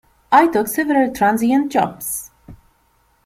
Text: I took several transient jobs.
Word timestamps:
I 0.31 0.47
took 0.47 0.67
several 0.67 1.13
transient 1.13 1.71
jobs. 1.71 2.31